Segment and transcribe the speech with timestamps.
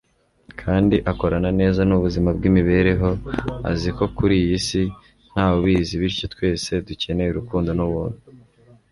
[0.61, 3.09] kandi akorana neza nubuzima bwimibereho,
[3.71, 4.81] azi ko kuri iyi si
[5.31, 8.19] ntawe ubizi bityo twese dukeneye urukundo nubuntu